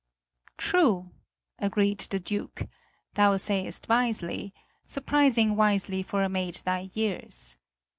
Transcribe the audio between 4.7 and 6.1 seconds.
surprising wisely